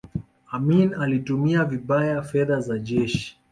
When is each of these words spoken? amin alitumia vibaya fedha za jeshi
amin 0.51 0.93
alitumia 0.93 1.65
vibaya 1.65 2.21
fedha 2.21 2.59
za 2.61 2.79
jeshi 2.79 3.39